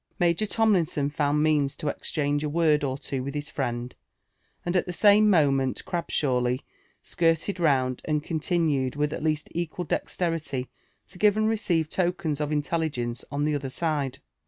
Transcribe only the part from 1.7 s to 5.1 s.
to exchange a word or two with his friend; and at the